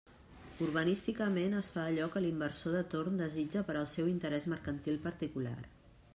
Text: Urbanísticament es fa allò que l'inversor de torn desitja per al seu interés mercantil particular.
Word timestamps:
Urbanísticament 0.67 1.53
es 1.59 1.69
fa 1.75 1.83
allò 1.89 2.07
que 2.15 2.23
l'inversor 2.23 2.79
de 2.79 2.83
torn 2.95 3.23
desitja 3.25 3.65
per 3.69 3.77
al 3.83 3.89
seu 3.95 4.11
interés 4.17 4.53
mercantil 4.57 4.99
particular. 5.09 5.57